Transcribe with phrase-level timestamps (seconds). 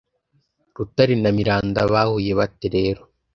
[0.75, 3.01] Rutare na Miranda bahuye bate rero